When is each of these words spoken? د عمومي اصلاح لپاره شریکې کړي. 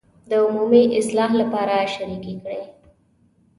د 0.29 0.31
عمومي 0.43 0.83
اصلاح 0.99 1.31
لپاره 1.41 1.89
شریکې 1.93 2.33
کړي. 2.41 2.61